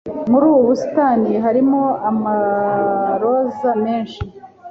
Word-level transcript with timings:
muri 0.29 0.43
ubu 0.49 0.61
busitani 0.69 1.31
harimo 1.45 1.81
amaroza 2.09 3.71
menshi 3.83 4.19